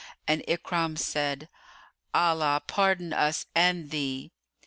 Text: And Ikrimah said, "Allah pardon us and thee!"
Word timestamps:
And 0.27 0.41
Ikrimah 0.47 0.97
said, 0.97 1.47
"Allah 2.11 2.63
pardon 2.65 3.13
us 3.13 3.45
and 3.53 3.91
thee!" 3.91 4.31